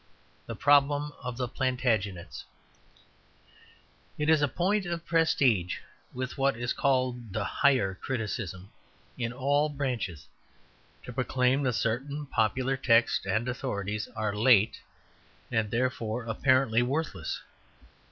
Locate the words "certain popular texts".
11.73-13.27